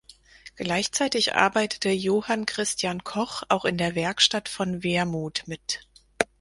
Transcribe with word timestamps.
Gleichzeitig 0.55 1.35
arbeitete 1.35 1.91
Johann 1.91 2.47
Christian 2.47 3.03
Koch 3.03 3.43
auch 3.49 3.65
in 3.65 3.77
der 3.77 3.93
Werkstatt 3.93 4.49
von 4.49 4.81
Wermuth 4.83 5.43
mit. 5.47 5.85